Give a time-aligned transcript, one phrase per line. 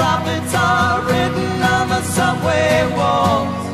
[0.00, 3.69] prophets are written on the subway walls,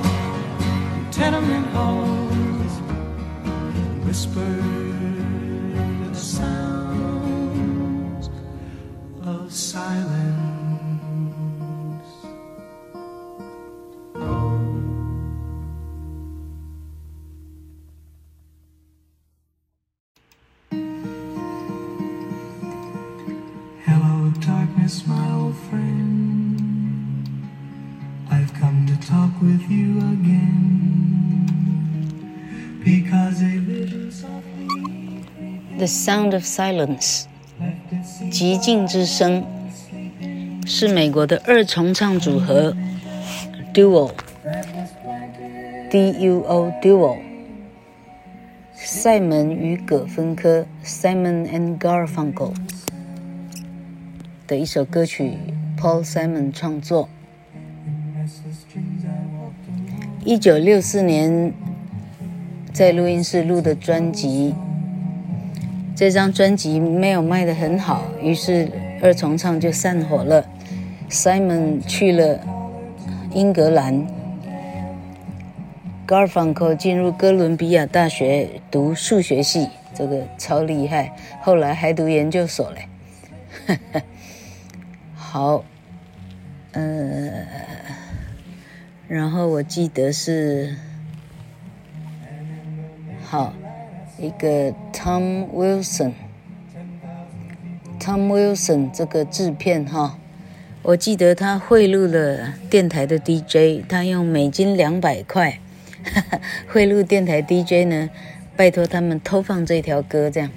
[35.86, 37.26] The Sound of Silence，
[37.60, 39.44] left its seeds 寂静之声，
[40.66, 42.76] 是美国的二重唱组合
[43.74, 44.14] Duo，D-U-O
[46.82, 47.18] Duo，
[48.76, 52.54] 赛门与葛芬科 Simon and Garfunkel
[54.48, 55.38] 的一首歌曲，
[55.78, 57.10] Paul Simon 创作。
[58.22, 60.24] restless dreams I walked alone.
[60.24, 61.54] 一九六四年
[62.72, 64.54] 在录音室录的专辑，
[65.97, 68.71] 这张专辑没有卖得很好，于是
[69.03, 70.47] 二重唱就散伙了。
[71.09, 72.39] Simon 去了
[73.33, 74.07] 英格兰
[76.07, 84.03] ，Garfunkel 进入哥伦比亚大学读数学系，这个超厉害，后来还读研究所嘞。
[85.17, 85.65] 好，
[86.73, 87.47] 呃。
[89.09, 90.75] 然后我记得是，
[93.23, 93.55] 好，
[94.19, 100.19] 一个 Tom Wilson，Tom Wilson 这个制片哈，
[100.83, 105.59] 我记得他贿赂了电台的 DJ，他用美金两百块，
[106.03, 108.09] 哈哈，贿赂电台 DJ 呢，
[108.57, 110.51] 拜托他们偷放这条歌，这样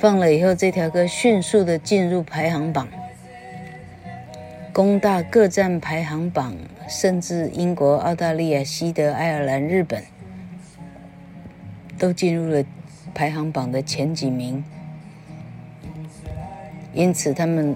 [0.00, 2.88] 放了以后，这条歌迅速的进入排行榜。
[4.72, 6.56] 攻大各站排行榜，
[6.88, 10.02] 甚至英国、澳大利亚、西德、爱尔兰、日本
[12.04, 12.62] 都进入了
[13.14, 14.62] 排行榜的前几名。
[16.92, 17.74] 因此，他们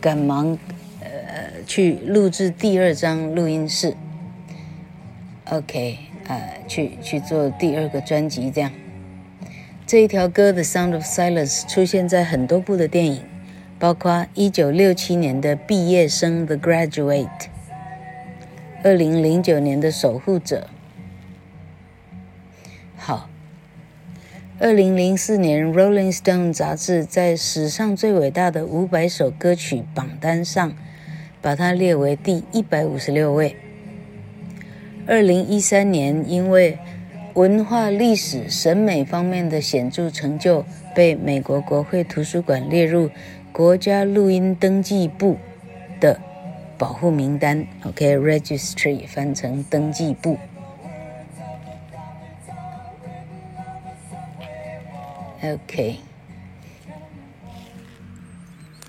[0.00, 0.56] 赶忙
[1.00, 3.94] 呃去录制第二张录音室。
[5.50, 8.72] OK，呃，去去做第二个专辑这样。
[9.86, 13.22] 这一条歌的《Sound of Silence》出现在很多部的电影，
[13.78, 17.28] 包括一九六七年的《毕业生》The Graduate，
[18.82, 20.70] 二零零九年的《守护者》。
[22.96, 23.28] 好，
[24.62, 30.72] 二零零四年《Rolling Stone》杂志在史上最伟大的五百首歌曲榜单上，
[31.40, 33.56] 把它列为第一百五十六位。
[35.04, 36.78] 二零一三年，因为
[37.34, 40.64] 文化历史审美方面的显著成就，
[40.94, 43.10] 被美国国会图书馆列入
[43.50, 45.38] 国家录音登记簿
[45.98, 46.20] 的
[46.78, 47.66] 保护名单。
[47.82, 50.38] OK，Registry 翻成登记簿。
[55.44, 55.98] OK，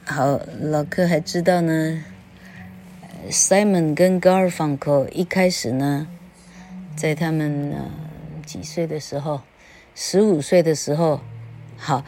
[0.05, 2.03] 好，老柯还知道呢。
[3.31, 6.07] Simon 跟 Garfunkel 一开始呢，
[6.95, 7.89] 在他们呃
[8.45, 9.41] 几岁的时候，
[9.95, 11.21] 十五岁的时候，
[11.75, 12.05] 好，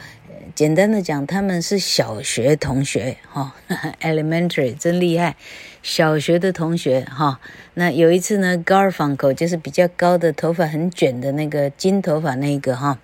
[0.53, 5.35] 简单的讲，他们是小学同学哈、哦、， Elementary 真厉害，
[5.81, 7.39] 小学的同学哈、哦。
[7.73, 12.99] 那有一次呢，Garfunkel 就是比较高的头发很卷的那个金头发那个哈。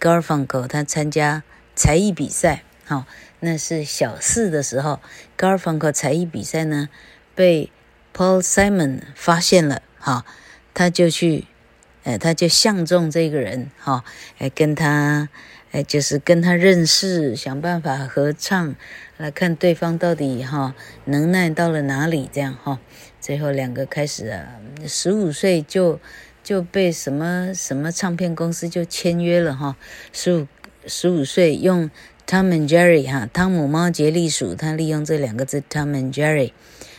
[0.00, 1.42] Garfunkel 他参加
[1.74, 3.06] 才艺比赛，好、哦，
[3.40, 5.00] 那是小四的时候。
[5.38, 6.88] Garfunkel 才艺比赛呢，
[7.34, 7.70] 被
[8.14, 10.24] Paul Simon 发现了，哈、
[10.74, 11.46] 他就去，
[12.04, 14.04] 呃，他就相中这个人，哈、哦，
[14.38, 15.28] 哎，跟他，
[15.72, 18.74] 哎，就是跟他认识，想办法合唱，
[19.16, 22.78] 来看对方到底哈、能耐到了哪里，这样哈、
[23.20, 25.98] 最后两个开始啊，十五岁就。
[26.46, 29.76] 就被什么什么唱片公司就签约了哈，
[30.12, 30.46] 十五
[30.86, 31.90] 十五岁用
[32.24, 36.52] Tom and Jerry 哈，汤姆猫杰利鼠，他利用这两个字 Tom and Jerry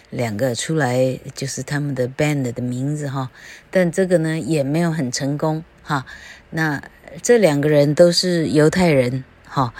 [0.09, 3.31] 两个出来就是他们的 band 的名字哈，
[3.71, 6.05] 但这个呢也没有很成功哈。
[6.49, 6.83] 那
[7.21, 9.73] 这两个人都是犹太人哈，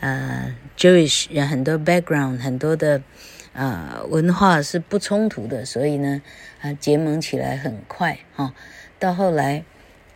[0.00, 3.02] 呃，Jewish 有很多 background 很多的
[3.54, 6.20] 呃文化是不冲突的，所以呢
[6.60, 8.52] 啊结盟起来很快哈。
[8.98, 9.64] 到后来，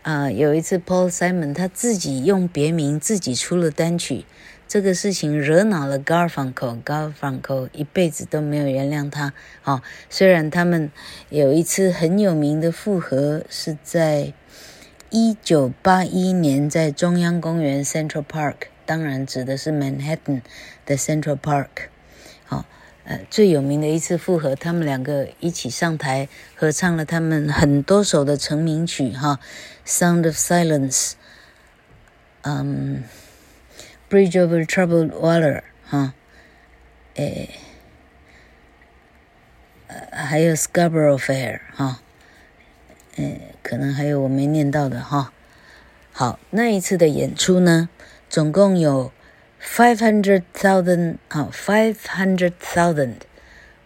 [0.01, 4.25] 啊、有一次 Paul Simon 他自己用别名自己出了单曲，
[4.67, 9.33] 这个事情惹恼了 Garfunkel，Garfunkel 一辈子都没有原谅他。
[9.63, 10.91] 哦，虽然他们
[11.29, 14.33] 有一次很有名的复合，是在
[15.09, 18.55] 一九八一年在中央公园 Central Park，
[18.85, 20.41] 当然指的是 Manhattan
[20.85, 21.67] 的 Central Park。
[22.45, 22.65] 好
[23.09, 29.39] 呃，最有名的一次复合，他们两个一起上台合唱了他们很多首的成名曲，哈，
[29.89, 31.11] 《Sound of Silence》，
[32.43, 33.03] 嗯，
[34.13, 35.57] 《Bridge Over Troubled Water》，
[35.89, 36.13] 哈，
[37.15, 37.49] 诶，
[39.87, 42.01] 呃，还有《Scarborough Fair》，哈，
[43.15, 45.33] 诶，可能还有我没念到的，哈。
[46.11, 47.89] 好，那一次的演出呢，
[48.29, 49.11] 总共有。
[49.61, 53.15] Five hundred thousand，好，five hundred thousand，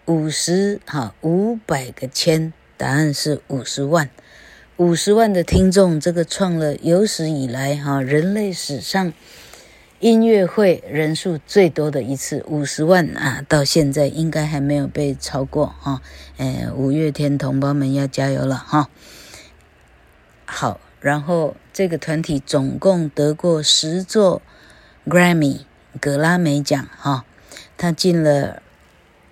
[0.06, 4.10] 五十，哈，五百个千，答案是五十万，
[4.78, 9.14] 五十万的听众，这个创了有史以来哈人类史上
[10.00, 16.04] 音乐会人数最多的一次，五十万啊，到现在应该还没有被超过哈，
[16.38, 18.90] 呃，五月天同胞们要加油了哈。
[20.46, 24.44] 好，然后这个团体总共得过十座。
[25.06, 25.62] Grammy
[26.00, 27.26] 格拉美奖哈，
[27.78, 28.62] 他进了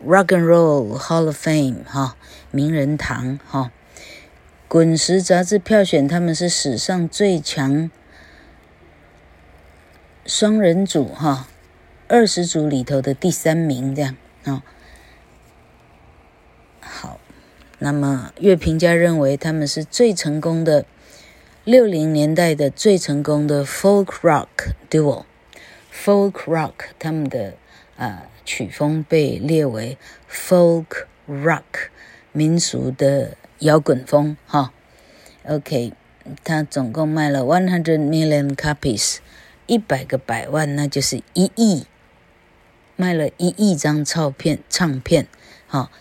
[0.06, 2.18] Rock and Roll Hall of Fame 哈，
[2.51, 3.72] 名人堂哈。
[4.68, 7.90] 滚石杂志票选他们是史上最强
[10.25, 11.48] 双人组哈，
[12.08, 14.63] 二十组里头的第三名这样啊。
[16.80, 17.20] 好，
[17.80, 20.86] 那么乐评家认为他们是最成功的
[21.63, 25.25] 六零年代的最成功的 Folk Rock Duo。
[25.93, 27.55] Folk rock，他们的
[27.98, 29.98] 啊、曲风被列为
[30.31, 31.89] folk rock，
[32.31, 34.74] 民俗的摇滚风哈。
[35.43, 35.93] OK，
[36.43, 39.17] 他总共卖了 one hundred million copies，
[39.67, 41.86] 一百个百万，那就是一亿，
[42.95, 45.27] 卖了一亿张唱片唱片
[45.67, 45.91] 哈。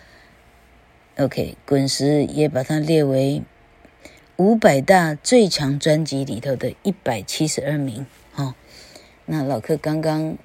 [1.17, 3.43] OK，滚石也把它列为
[4.37, 8.07] 五百大最强专辑里头的一百七十二名。
[9.33, 10.37] 那老柯刚刚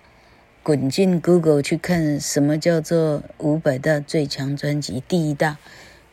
[0.63, 5.59] 滚进 Google 去看什么叫做五百大最强专辑，第一大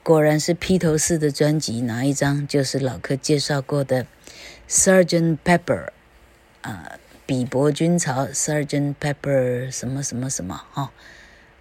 [0.01, 2.47] 果然是披头士的专辑，哪一张？
[2.47, 4.07] 就是老柯介绍过的
[4.67, 5.89] Sergeant Pepper
[6.63, 10.89] 啊，比伯军曹 Sergeant Pepper 什么什么什么哈、哦，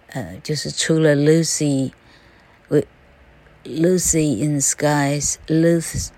[0.07, 1.91] 呃，就是出了 Lucy
[3.63, 6.09] Lucy in Skies Lucy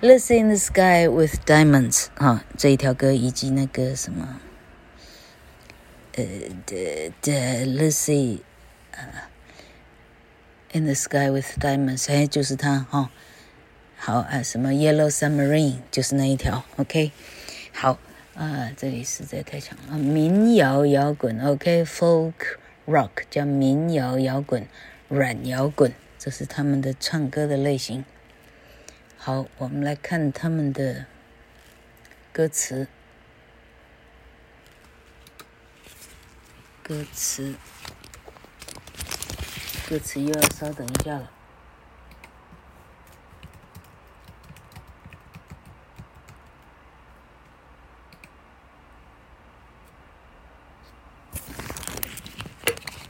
[0.00, 4.40] Lucy in the Sky with Diamonds 哈，这一条歌以及那个什么，
[6.14, 6.24] 呃
[6.66, 8.40] 的的 Lucy
[8.92, 9.28] 呃
[10.72, 13.10] in the Sky with Diamonds，哎，就是它哈。
[13.96, 17.12] 好啊，什么 Yellow Submarine 就是那一条，OK。
[17.72, 17.98] 好
[18.34, 22.32] 啊，这里实在太强了，民谣摇滚，OK，Folk
[22.86, 24.66] Rock 叫民谣摇滚，
[25.08, 28.06] 软摇滚，这是他们的唱歌的类型。
[29.24, 31.06] 好，我们来看他们的
[32.32, 32.88] 歌词。
[36.82, 37.54] 歌词，
[39.88, 41.30] 歌词又要稍等一下了。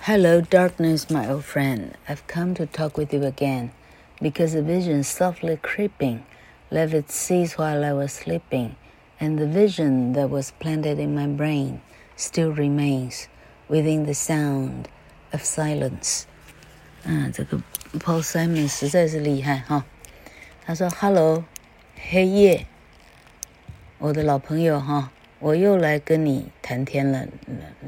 [0.03, 1.93] Hello, darkness, my old friend.
[2.07, 3.71] I've come to talk with you again.
[4.21, 6.23] because a vision softly creeping
[6.71, 8.77] left its seeds while I was sleeping,
[9.19, 11.81] and the vision that was planted in my brain
[12.17, 13.29] still remains
[13.69, 14.89] within the sound
[15.33, 16.25] of silence.
[17.05, 17.61] 啊，这个
[17.99, 19.85] Paul Simon 实在是厉害哈。
[20.65, 21.45] 他说：“Hello，
[21.97, 22.67] 黑夜，
[23.99, 27.27] 我的老朋友哈，我又来跟你谈天了，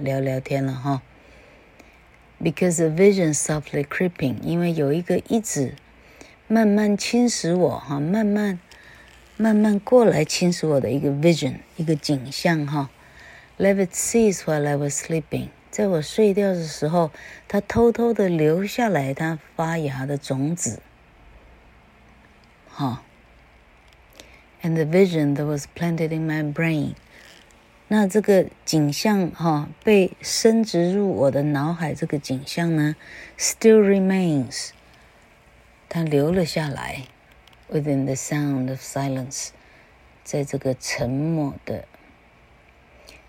[0.01, 1.03] 聊聊天了哈。
[2.41, 5.75] Because a vision softly creeping，因为有一个一直。”
[6.50, 8.58] 慢慢侵蚀我哈，慢慢
[9.36, 12.90] 慢慢过来侵蚀我的一个 vision，一个景象哈。
[13.58, 17.12] Let it cease while I was sleeping，在我睡觉的时候，
[17.50, 20.80] 它偷偷的留下来它发芽的种子。
[22.70, 23.04] 哈
[24.62, 26.94] ，and the vision that was planted in my brain，
[27.90, 32.96] 那这个景象哈被深植入我的脑海，这个景象呢
[33.38, 34.70] ，still remains。
[35.90, 37.08] 它留了下来
[37.72, 39.50] ，within the sound of silence，
[40.24, 41.86] 在这个沉默的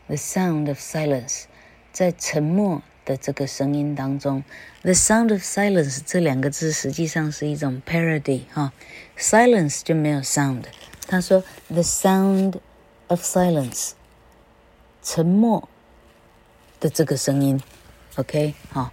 [0.07, 1.45] ，the sound of silence，
[1.93, 4.43] 在沉默的这个声音当中
[4.83, 8.73] ，the sound of silence 这两个字实际上是一种 parody 哈
[9.17, 10.65] ，silence 就没有 sound，
[11.07, 12.59] 他说 the sound
[13.07, 13.93] of silence，
[15.03, 15.69] 沉默
[16.81, 17.63] 的这个声音
[18.17, 18.93] ，OK 好，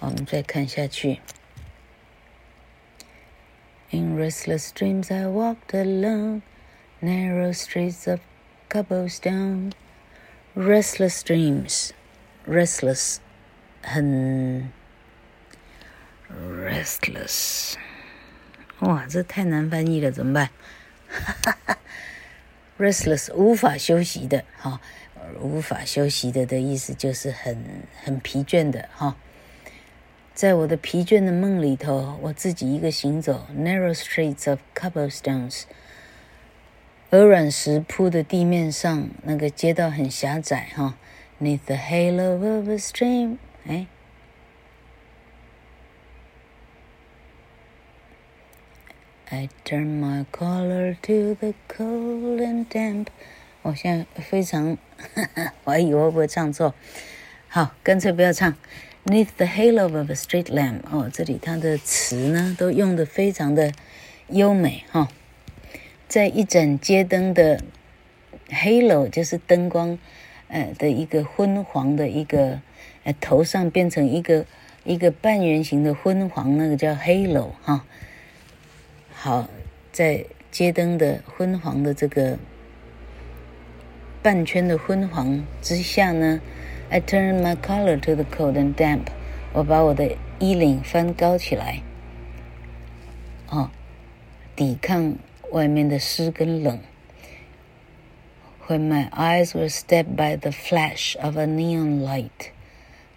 [0.00, 1.20] 我们再看下去。
[3.91, 6.41] In restless dreams I walked alone,
[7.01, 8.19] narrow streets of
[8.69, 9.71] cobblestone.
[10.55, 11.91] Restless dreams,
[12.47, 13.19] restless，
[13.83, 14.71] 很
[16.29, 17.75] restless。
[18.79, 20.49] 哇，这太难翻译了，怎么办？
[21.07, 21.77] 哈哈哈，
[22.79, 24.81] restless 无法休息的，哈，
[25.39, 29.15] 无法休息的的意思就是很很疲倦的，哈。
[30.34, 35.64] 在我的疲倦的梦里头，我自己一个行走，narrow streets of cobblestones，
[37.10, 40.96] 鹅卵石铺的地面上，那个街道很狭窄哈。
[41.38, 43.36] Neath the halo of a stream，
[43.66, 43.86] 哎
[49.28, 53.08] ，I turn my collar to the cold and damp。
[53.60, 54.78] 我现在非常，
[55.64, 56.74] 我还以为我会不会唱错，
[57.48, 58.56] 好，干脆不要唱。
[59.04, 63.72] Neath the halo of a street lamp，哦，这里它的词呢都用的非常的
[64.28, 65.08] 优美哈、哦，
[66.06, 67.60] 在一盏街灯的
[68.48, 69.98] halo 就是灯光，
[70.46, 72.60] 呃的一个昏黄的一个，
[73.02, 74.46] 呃头上变成一个
[74.84, 77.84] 一个半圆形的昏黄，那个叫 halo 哈、
[79.12, 79.50] 好，
[79.90, 82.38] 在街灯的昏黄的这个
[84.22, 86.40] 半圈的昏黄之下呢。
[86.91, 89.07] I turn my collar to the cold and damp。
[89.53, 91.81] 我把我的衣领翻高起来，
[93.49, 93.71] 哦，
[94.55, 95.15] 抵抗
[95.51, 96.79] 外面的湿跟冷。
[98.67, 102.51] When my eyes were stabbed by the flash of a neon light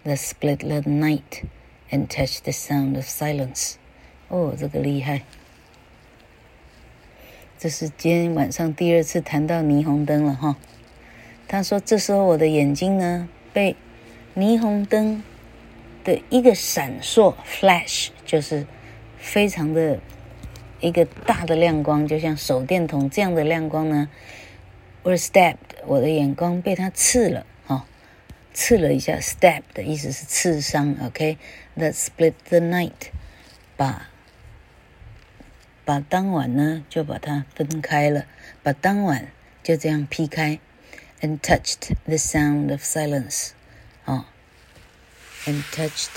[0.05, 1.43] that split the night
[1.89, 3.75] and touched the sound of silence。
[4.29, 5.23] 哦，这个厉害。
[7.59, 10.55] 这是今天晚上第二次谈到霓虹灯了哈。
[11.47, 13.74] 他说：“这时候我的眼睛呢？” 被
[14.34, 15.22] 霓虹灯
[16.04, 18.66] 的一个闪烁 （flash） 就是
[19.16, 19.98] 非常的
[20.78, 24.10] 一个大的亮光，就像手电筒这样的亮光呢。
[25.04, 27.82] were stabbed，我的眼光被它刺了，哈、哦，
[28.52, 29.16] 刺了一下。
[29.20, 33.08] stab 的意思是刺伤，OK？That、split the night，
[33.74, 34.10] 把
[35.86, 38.26] 把当晚呢就把它分开了，
[38.62, 39.28] 把当晚
[39.62, 40.58] 就这样劈开。
[41.22, 43.54] and touched the sound of silence
[44.06, 44.26] oh.
[45.46, 46.10] And touched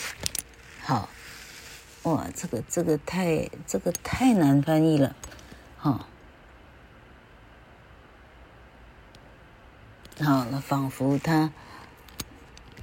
[0.82, 1.08] 好，
[2.04, 5.16] 哇，这个这个太这个太难翻译了，
[5.78, 6.02] 好、oh.。
[10.28, 11.54] 好，那仿佛他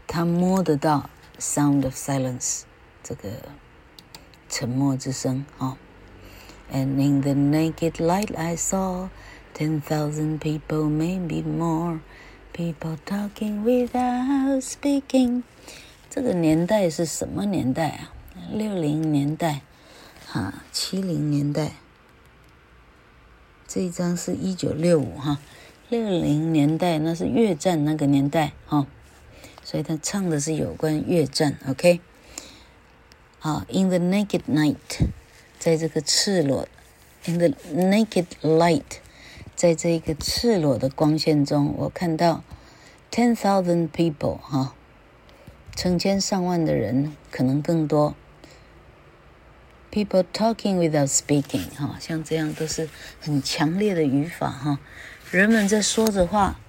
[0.06, 2.62] 他摸得到 sound of silence
[3.02, 3.28] 这个
[4.48, 5.78] 沉默之声啊、哦。
[6.72, 9.08] And in the naked light I saw
[9.55, 11.99] ten thousand people, maybe more,
[12.53, 15.43] people talking without speaking。
[16.09, 18.13] 这个年代是什么年代啊？
[18.51, 19.61] 六零年代，
[20.27, 21.73] 哈，七零年代。
[23.67, 25.39] 这一张是一九六五哈。
[25.89, 28.87] 六零年代那是越战那个年代哈、哦，
[29.61, 31.99] 所以他唱的是有关越战，OK？
[33.39, 34.77] 好，In the naked night，
[35.59, 36.65] 在这个赤裸，
[37.25, 38.99] In the naked light，
[39.56, 42.44] 在这一个赤裸的光线中，我看到
[43.10, 44.74] ten thousand people 哈、
[45.74, 48.14] 成千上万的人，可能更多。
[49.90, 54.78] People talking without speaking 哈、像这样都是很强烈的语法哈。
[55.30, 56.60] 人们在说着话，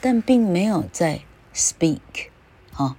[0.00, 1.22] 但并没有在
[1.52, 2.28] speak，
[2.74, 2.96] 啊，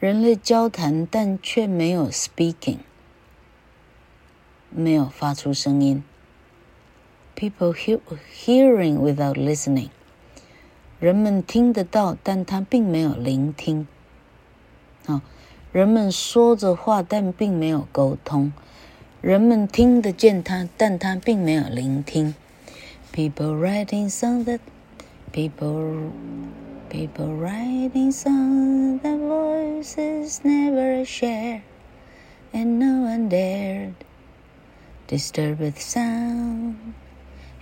[0.00, 2.78] 人类交谈，但却没有 speaking，
[4.68, 6.02] 没有发出声音。
[7.39, 7.99] People hear
[8.31, 9.89] hearing without listening，
[11.01, 13.87] 人们听得到，但他并没有聆听。
[15.05, 15.21] 啊，
[15.73, 18.53] 人们说着话，但并没有沟通。
[19.21, 22.35] 人们听得见他，但他并没有聆听。
[23.11, 24.59] People writing songs that
[25.33, 26.11] people
[26.89, 31.61] people writing songs that voices never share,
[32.53, 33.95] and no one dared
[35.07, 36.75] disturb the sound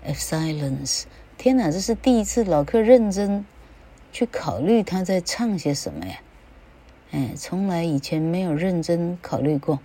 [0.05, 1.03] of silence.
[1.38, 3.46] 天哪，这是第一次老客认真
[4.12, 6.20] 去考虑他在唱些什么呀？
[7.12, 9.79] 哎，从来以前没有认真考虑过。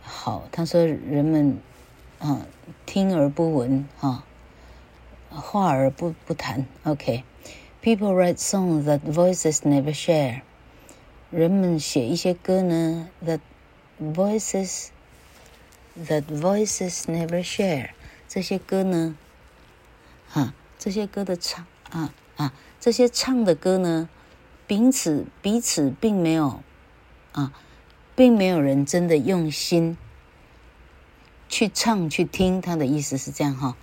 [0.00, 1.58] 好，他说人们
[2.18, 2.46] 啊
[2.86, 4.24] 听而不闻啊。
[5.34, 10.42] 话而不不谈，OK，People write songs that voices never share。
[11.30, 13.40] 人们写一些歌呢，that
[13.98, 14.88] voices
[15.98, 17.88] that voices never share。
[18.27, 19.15] 这些歌呢，
[20.33, 24.09] 啊，这些歌的唱啊啊，这些唱的歌呢，
[24.67, 26.61] 彼此彼此并没有
[27.31, 27.53] 啊，
[28.15, 29.97] 并没有人真的用心
[31.47, 32.59] 去唱去听。
[32.59, 33.75] 他的意思是这样哈。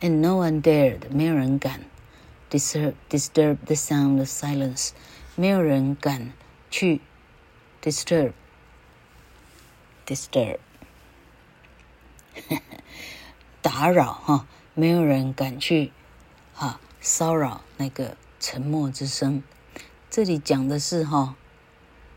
[0.00, 1.80] And no one dared，没有人敢
[2.48, 4.90] disturb disturb the sound of silence，
[5.34, 6.32] 没有人敢
[6.70, 7.00] 去
[7.82, 8.32] disturb
[10.06, 10.58] disturb
[13.68, 15.92] 打扰哈，没有人敢去
[16.54, 19.42] 哈骚扰那个沉默之声。
[20.08, 21.34] 这里讲的是哈，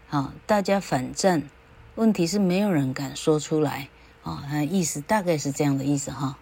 [0.09, 1.49] 啊，大家反战，
[1.95, 3.89] 问题是没有人敢说出来
[4.23, 6.37] 啊，他意思大概是这样的意思哈。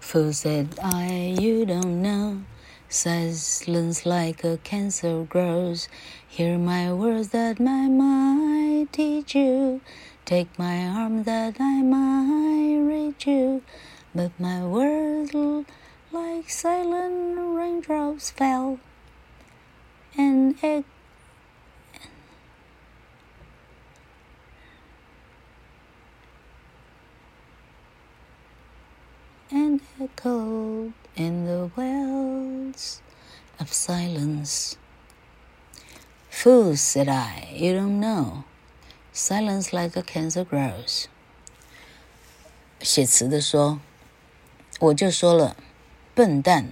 [0.00, 2.40] Fool said I, you don't know.
[2.88, 5.84] Silence like a cancer grows.
[6.30, 9.82] Hear my words that my mind teach you.
[10.28, 13.62] Take my arm that I might reach you.
[14.14, 15.32] But my words
[16.12, 18.78] like silent raindrops fell.
[20.18, 20.84] And it
[29.50, 33.00] and echoed in the wells
[33.58, 34.76] of silence.
[36.28, 38.44] Fool, said I, you don't know.
[39.18, 41.06] Silence like a cancer grows.
[42.80, 43.80] 写词的说，
[44.78, 45.56] 我就说了，
[46.14, 46.70] 笨蛋，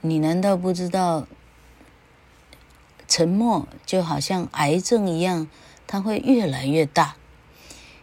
[0.00, 1.26] 你难道不知道，
[3.08, 5.48] 沉默就好像癌症一样，
[5.88, 7.16] 它会越来越大。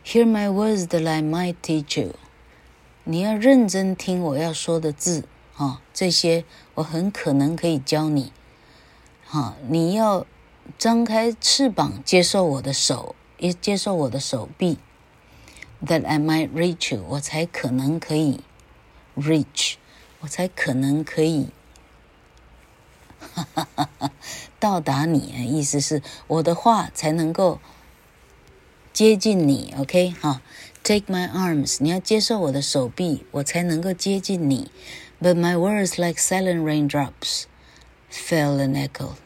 [0.06, 2.16] Hear my words that I might teach you.
[3.06, 5.24] 你要认真听我要说的字
[5.56, 8.34] 啊、这些我很可能可以教你。
[9.24, 10.28] 好、你要
[10.79, 14.79] 张开翅膀接受我的手，也接受我的手臂。
[15.85, 18.41] That I might reach you，我才可能可以
[19.17, 19.75] reach，
[20.21, 21.49] 我才可能可以
[23.19, 24.13] 哈哈哈哈
[24.59, 25.21] 到达你。
[25.49, 27.59] 意思是我的话才能够
[28.93, 29.75] 接近你。
[29.79, 30.43] OK， 哈。
[30.83, 34.71] Take my arms，你要接受我的手臂，我才能够接近你。
[35.21, 37.45] But my words like silent raindrops
[38.11, 39.17] fell and echoed。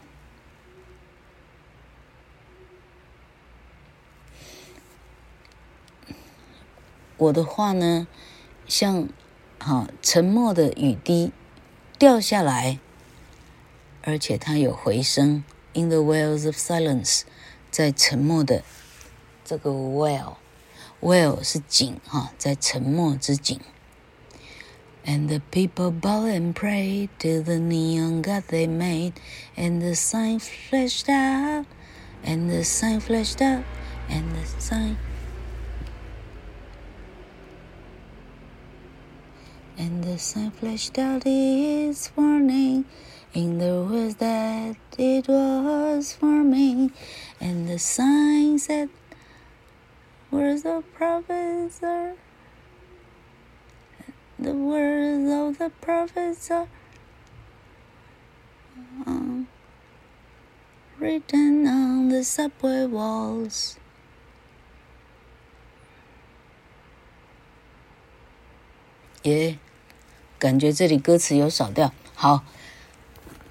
[7.18, 8.06] 我的话呢，
[8.66, 9.08] 像
[9.58, 11.32] 好沉默的雨滴
[11.98, 12.78] 掉下来，
[14.02, 15.44] 而且它有回声。
[15.72, 17.22] In the wells of silence，
[17.70, 18.62] 在沉默的
[19.44, 23.60] 这个 well。Well 是井哈，在沉默之井。
[25.04, 29.12] And the people bowed and prayed to the neon god they made,
[29.54, 31.66] and the sign flashed out,
[32.24, 33.64] and the sign flashed out,
[34.08, 34.96] and the sign.
[39.79, 42.83] And the sign flashed out its warning
[43.33, 46.91] in the words that it was for me.
[47.39, 48.89] And the sign said,
[50.31, 52.15] Words of prophets are
[54.37, 56.67] the words of the prophets are
[59.07, 59.47] um,
[60.99, 63.79] written on the subway walls.
[69.23, 69.59] 耶，
[70.39, 71.91] 感觉这里歌词有少掉。
[72.15, 72.45] 好，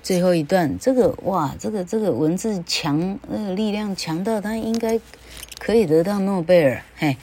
[0.02, 4.98] 最后一段，这个哇，这个这个文字强，那个力量强到他应该
[5.58, 6.82] 可以得到诺贝尔。
[6.96, 7.18] 嘿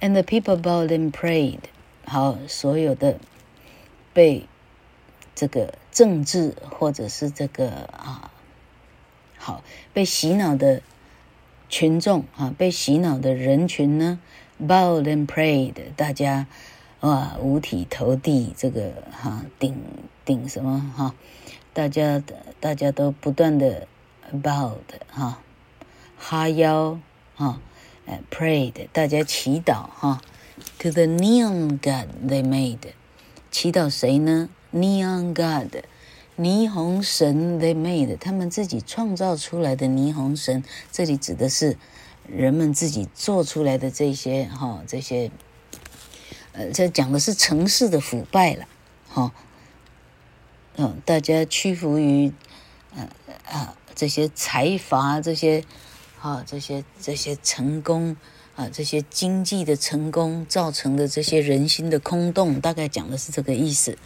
[0.00, 1.58] ，And the people bowed and prayed。
[2.06, 3.18] 好，所有的
[4.14, 4.46] 被
[5.34, 8.30] 这个政治或者是这个啊，
[9.36, 9.62] 好
[9.92, 10.80] 被洗脑的
[11.68, 14.18] 群众啊，被洗脑的人群呢
[14.58, 16.46] ，bowed and prayed，大家。
[17.04, 19.76] 哇，五体投地，这个哈顶
[20.24, 21.14] 顶什么哈？
[21.74, 22.22] 大家
[22.60, 23.86] 大家都不断的
[24.32, 24.78] bowed
[25.10, 25.38] 哈，
[26.16, 26.98] 哈腰
[27.34, 27.60] 哈，
[28.06, 30.22] 呃 prayed，大家祈祷哈
[30.78, 32.78] ，to the neon god they made，
[33.50, 35.84] 祈祷谁呢？neon god，
[36.38, 41.76] 霓虹神 they made，他们自己创造出来的霓虹神，这里指的是
[42.26, 45.30] 人们自己做出来的这些哈这些。
[46.56, 48.64] 呃，这讲的是城市的腐败了，
[49.08, 49.32] 哈、
[50.76, 52.32] 嗯、大家屈服于，
[52.94, 53.08] 呃
[53.50, 55.64] 啊，这些财阀，这些，
[56.20, 58.16] 啊、这些这些成功，
[58.54, 63.98] 啊，这些经济的成功造成的这些人心的空洞，大概讲的是这个意思。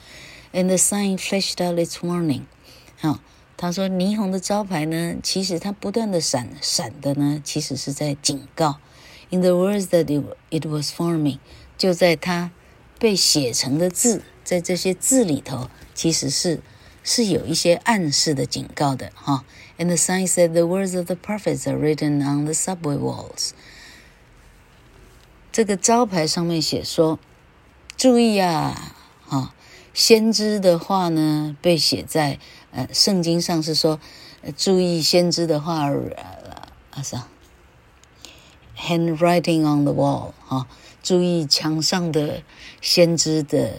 [0.54, 2.44] And the sign flashed out its warning，
[2.98, 3.20] 哈、
[3.58, 8.78] 他说霓虹的招牌呢，其实它不断的闪闪的呢，其实是在警告。
[9.28, 11.36] In the words that it, it was forming。
[11.78, 12.50] 就在它
[12.98, 16.60] 被写成的字，在这些字里头，其实是
[17.04, 19.44] 是有一些暗示的警告的哈。
[19.78, 23.50] And the sign said, "The words of the prophets are written on the subway walls."
[25.52, 27.20] 这个招牌上面写说
[27.96, 29.54] ：“注意啊，哈，
[29.94, 32.40] 先知的话呢，被写在
[32.72, 34.00] 呃圣经上是说，
[34.56, 37.28] 注意先知的话，呃啊啥
[38.76, 40.66] ，handwriting on the wall 哈。”
[41.08, 42.42] 注意墙上的
[42.82, 43.76] 先知的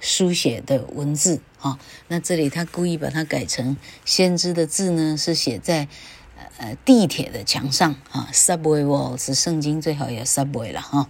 [0.00, 5.86] 书写的文字啊，那这里他故意把它改成先知的字呢，是写在
[6.58, 11.08] 呃地铁的墙上啊，subway wall 是圣经最好也 subway 了哈，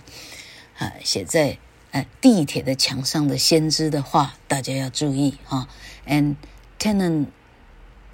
[0.76, 1.56] 啊写在
[1.92, 5.68] 呃地铁的墙上的先知的话，大家要注意哈。
[6.06, 6.36] And
[6.78, 7.28] tenement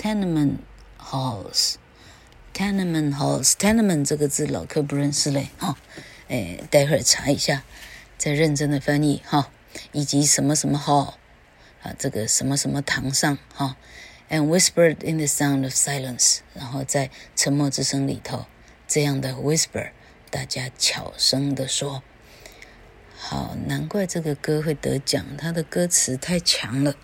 [0.00, 0.58] tenement
[1.00, 1.74] halls
[2.54, 5.76] tenement halls tenement 这个字老客不认识嘞哈。
[6.28, 7.64] 哎，待会儿查一下，
[8.18, 9.50] 再认真的翻译哈，
[9.92, 11.18] 以及什么什么哈
[11.82, 13.76] 啊，这个什么什么堂上哈
[14.28, 18.46] ，and whispered in the sound of silence，然后在沉默之声里头，
[18.86, 19.90] 这样的 whisper，
[20.30, 22.02] 大家悄声的说，
[23.16, 26.94] 好，难怪这个歌会得奖，它的歌词太强了。